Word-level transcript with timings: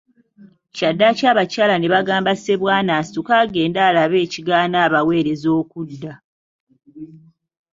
Kyaddaaki 0.75 1.23
Abakyala 1.31 1.75
ne 1.77 1.87
bagamba 1.93 2.31
Ssebwana 2.35 2.91
asituke 2.99 3.31
agende 3.43 3.79
alabe 3.89 4.17
ekigaana 4.25 4.77
abaweereza 4.85 5.49
okudda. 5.61 6.13